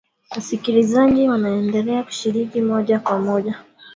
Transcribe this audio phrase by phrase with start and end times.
[0.31, 3.55] Wasikilizaji waendelea kushiriki moja kwa moja